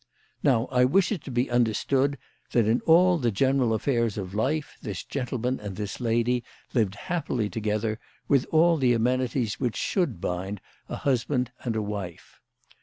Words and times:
Now 0.41 0.65
I 0.71 0.83
wish 0.83 1.11
it 1.11 1.23
to 1.25 1.29
be 1.31 1.51
understood 1.51 2.17
that 2.53 2.67
in 2.67 2.81
all 2.87 3.19
the 3.19 3.29
general 3.29 3.71
affairs 3.71 4.17
of 4.17 4.33
life 4.33 4.75
this 4.81 5.03
gentleman 5.03 5.59
and 5.59 5.75
this 5.75 5.99
lady 5.99 6.43
lived 6.73 6.95
happily 6.95 7.51
together, 7.51 7.99
with 8.27 8.47
all 8.49 8.77
the 8.77 8.93
amenities 8.93 9.59
which 9.59 9.77
should 9.77 10.19
bind 10.19 10.59
a 10.89 10.95
husband 10.95 11.51
and 11.63 11.75
a 11.75 11.83
wife. 11.83 12.39